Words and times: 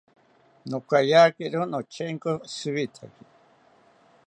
Nokayakiro 0.69 1.61
notyenko 1.71 2.31
shiwithaki 2.53 3.23